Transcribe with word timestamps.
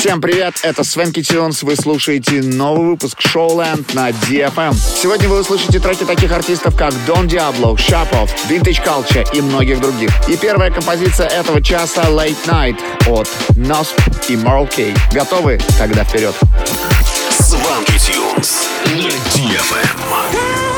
Всем 0.00 0.18
привет, 0.22 0.54
это 0.62 0.82
Свенки 0.82 1.22
Тюнс, 1.22 1.62
вы 1.62 1.76
слушаете 1.76 2.40
новый 2.40 2.86
выпуск 2.86 3.18
Showland 3.20 3.94
на 3.94 4.08
DFM. 4.08 4.72
Сегодня 4.72 5.28
вы 5.28 5.40
услышите 5.40 5.78
треки 5.78 6.04
таких 6.04 6.32
артистов, 6.32 6.74
как 6.74 6.94
Don 7.06 7.26
Diablo, 7.26 7.76
Shapov, 7.76 8.30
Vintage 8.48 8.82
Culture 8.82 9.28
и 9.34 9.42
многих 9.42 9.78
других. 9.78 10.10
И 10.26 10.38
первая 10.38 10.70
композиция 10.70 11.28
этого 11.28 11.62
часа 11.62 12.04
Late 12.04 12.46
Night 12.46 12.78
от 13.08 13.28
Nosp 13.58 13.92
и 14.30 14.36
Moral 14.36 14.74
K. 14.74 14.94
Готовы? 15.12 15.60
Тогда 15.76 16.02
вперед. 16.02 16.34
Сванки 17.38 17.98
Тюнс 17.98 18.68
на 18.86 19.06
DFM. 19.36 20.69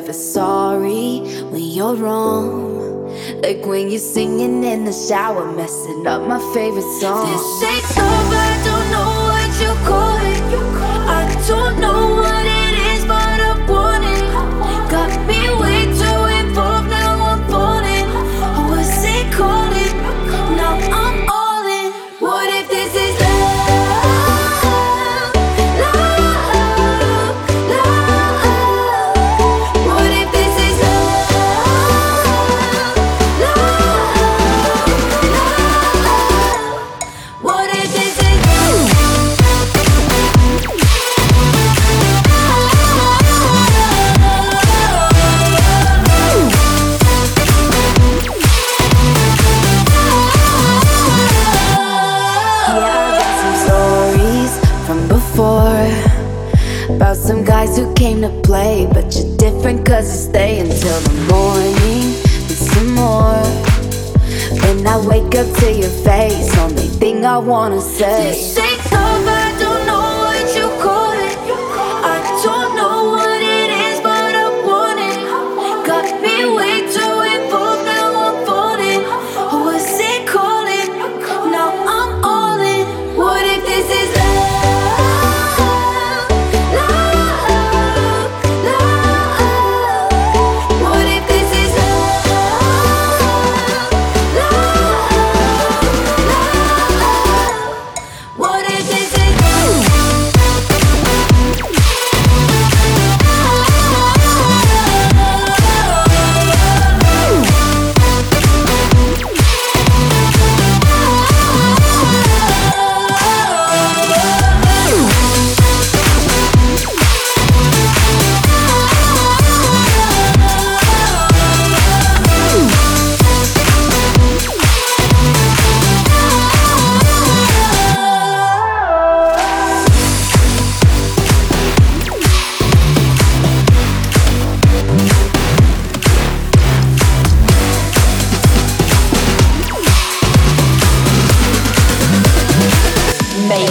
never 0.00 0.12
sorry 0.12 1.18
when 1.50 1.60
you're 1.60 1.96
wrong. 1.96 2.78
Like 3.42 3.66
when 3.66 3.90
you're 3.90 3.98
singing 3.98 4.62
in 4.62 4.84
the 4.84 4.92
shower, 4.92 5.44
messing 5.50 6.06
up 6.06 6.22
my 6.22 6.38
favorite 6.54 6.88
song. 7.00 7.26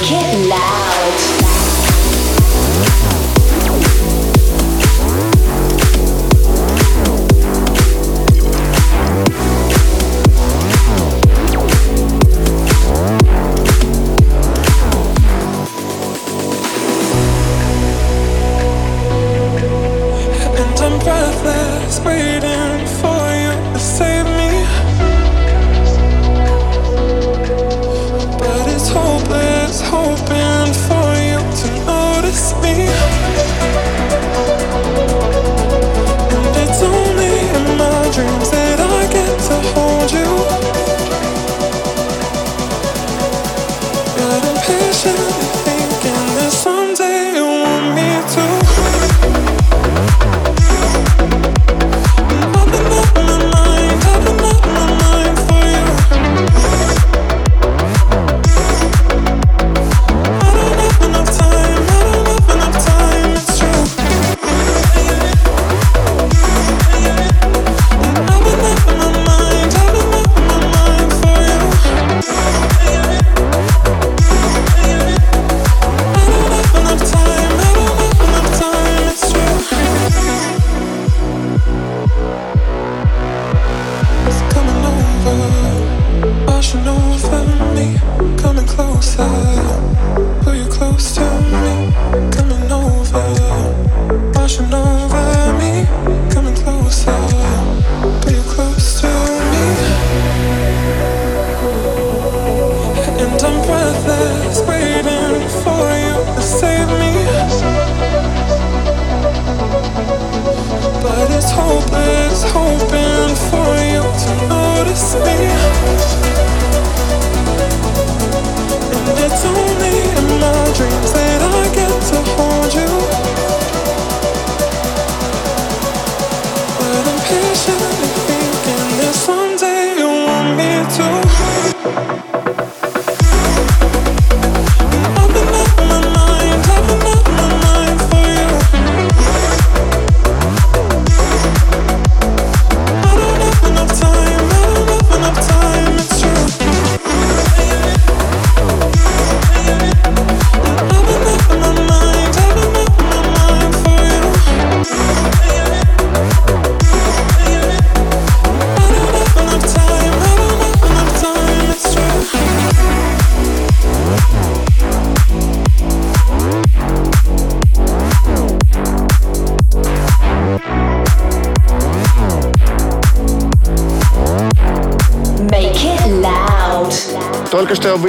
kitten 0.08 0.47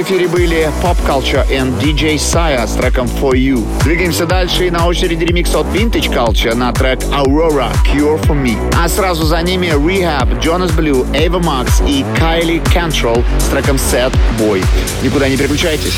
эфире 0.09 0.27
были 0.27 0.71
Pop 0.81 0.97
Culture 1.05 1.47
and 1.51 1.79
DJ 1.79 2.17
Saya 2.17 2.65
с 2.65 2.71
треком 2.73 3.05
For 3.05 3.33
You. 3.33 3.63
Двигаемся 3.83 4.25
дальше 4.25 4.65
и 4.65 4.71
на 4.71 4.87
очереди 4.87 5.23
ремикс 5.23 5.53
от 5.53 5.67
Vintage 5.67 6.11
Culture 6.11 6.55
на 6.55 6.73
трек 6.73 6.99
Aurora 7.11 7.71
Cure 7.85 8.19
For 8.23 8.35
Me. 8.35 8.57
А 8.75 8.89
сразу 8.89 9.27
за 9.27 9.39
ними 9.43 9.67
Rehab, 9.67 10.41
Jonas 10.41 10.71
Blue, 10.75 11.05
Ava 11.11 11.39
Max 11.39 11.87
и 11.87 12.03
Kylie 12.17 12.59
Cantrell 12.73 13.23
с 13.39 13.49
треком 13.49 13.75
Sad 13.75 14.11
Boy. 14.39 14.65
Никуда 15.03 15.29
не 15.29 15.37
переключайтесь. 15.37 15.93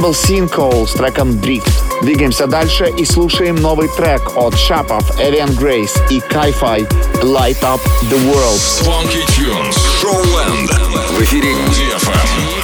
Это 0.00 0.06
был 0.06 0.14
Sinkhole 0.14 0.86
с 0.86 0.92
треком 0.92 1.32
Drift. 1.32 1.70
Двигаемся 2.00 2.46
дальше 2.46 2.90
и 2.96 3.04
слушаем 3.04 3.56
новый 3.56 3.86
трек 3.88 4.34
от 4.34 4.56
Шапов, 4.56 5.02
Эриан 5.20 5.54
Грейс 5.54 5.94
и 6.08 6.20
Кайфай 6.20 6.84
Light 7.22 7.60
Up 7.60 7.80
The 8.08 8.16
World. 8.32 8.60
Funky 8.80 9.22
Tunes. 9.36 9.76
Showland. 10.00 10.70
В 11.18 11.22
эфире 11.22 11.50
DFM. 11.50 12.59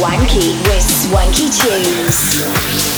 Wanky 0.00 0.54
with 0.68 0.80
Swanky 0.80 1.48
Tunes. 1.50 2.97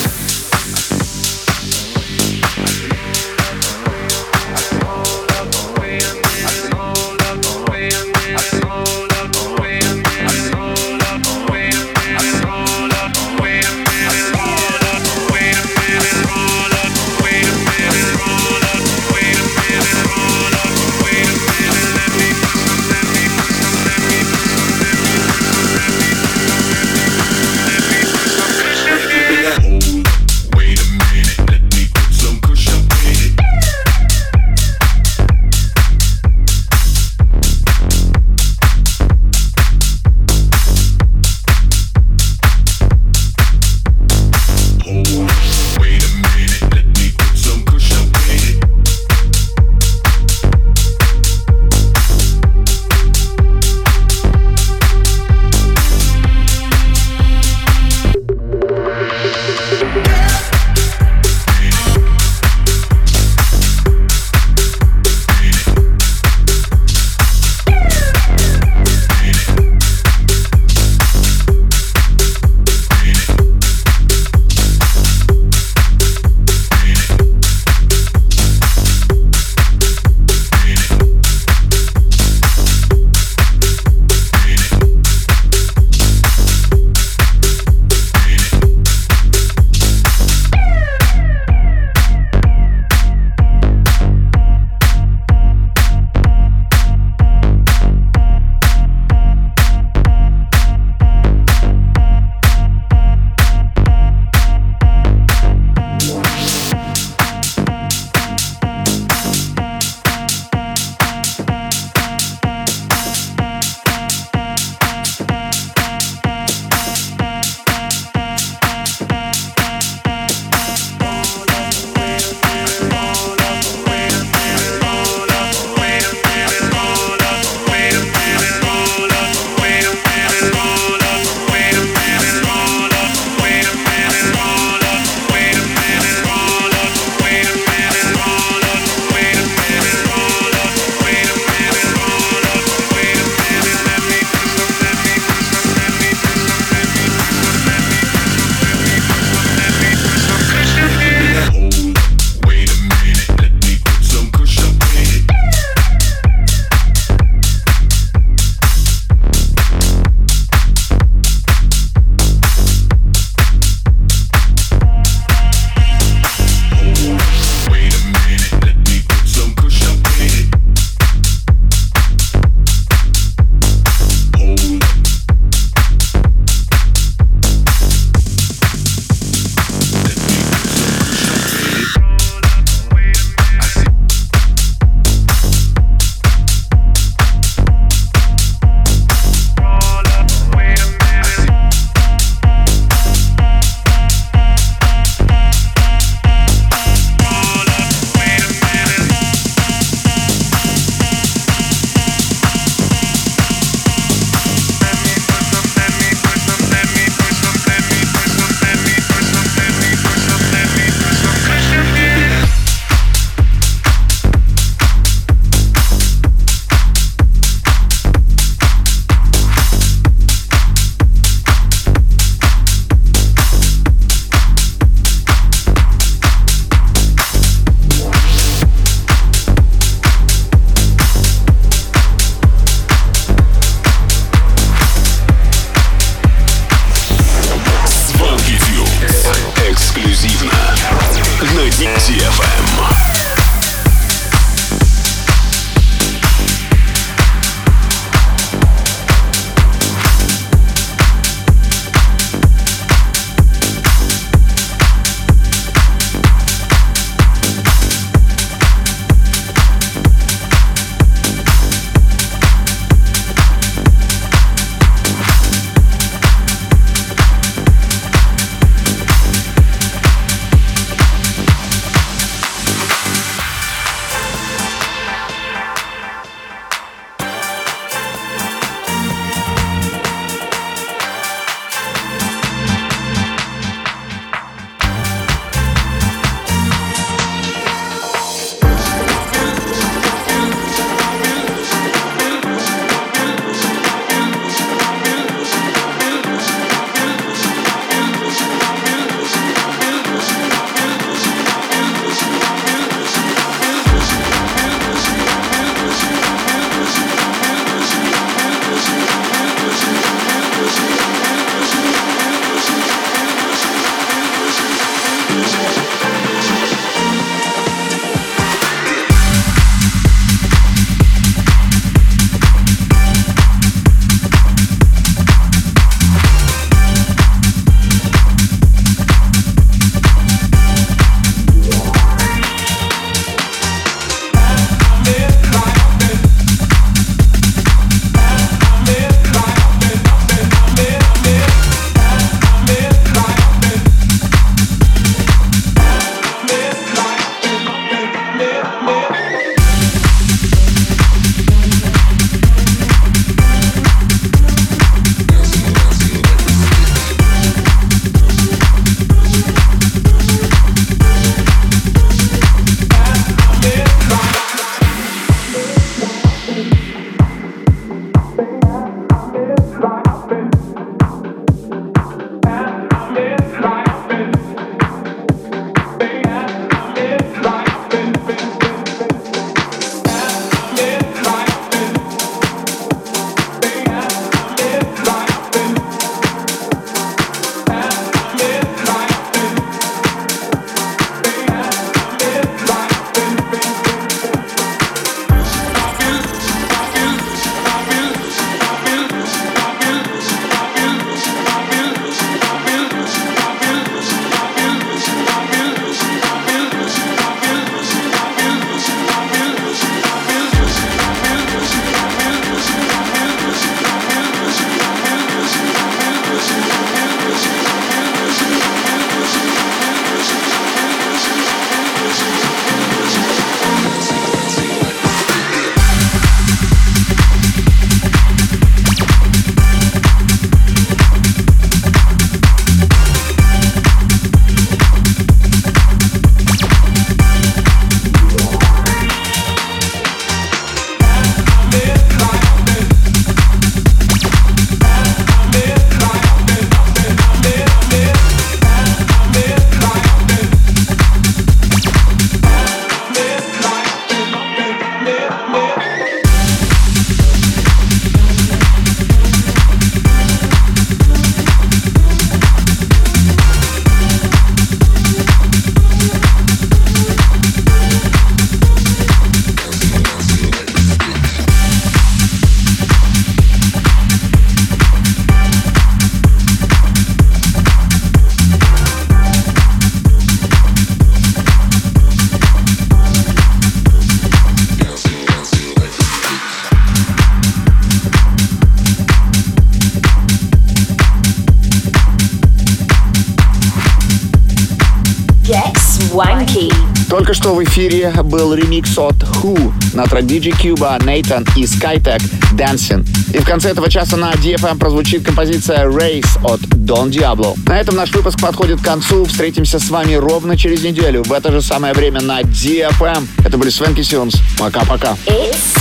Что 497.51 497.57
в 497.57 497.65
эфире 497.65 498.13
был 498.23 498.55
ремикс 498.55 498.97
от 498.97 499.17
Who 499.17 499.73
на 499.93 500.05
трек 500.05 500.25
DJ 500.25 500.53
Cuba, 500.53 501.01
Nathan 501.01 501.45
и 501.57 501.65
Skytech 501.65 502.23
Dancing. 502.53 503.05
И 503.35 503.39
в 503.39 503.45
конце 503.45 503.71
этого 503.71 503.91
часа 503.91 504.17
на 504.17 504.31
DFM 504.35 504.79
прозвучит 504.79 505.25
композиция 505.25 505.87
Race 505.87 506.29
от 506.45 506.61
Don 506.61 507.11
Diablo. 507.11 507.59
На 507.67 507.81
этом 507.81 507.97
наш 507.97 508.13
выпуск 508.13 508.41
подходит 508.41 508.81
к 508.81 508.85
концу. 508.85 509.25
Встретимся 509.25 509.81
с 509.81 509.91
вами 509.91 510.15
ровно 510.15 510.57
через 510.57 510.85
неделю 510.85 511.25
в 511.25 511.33
это 511.33 511.51
же 511.51 511.61
самое 511.61 511.93
время 511.93 512.21
на 512.21 512.43
DFM. 512.43 513.27
Это 513.45 513.59
были 513.59 513.71
Свенки 513.71 514.03
Сюнс. 514.03 514.37
Пока-пока. 514.57 515.17
It's. 515.27 515.81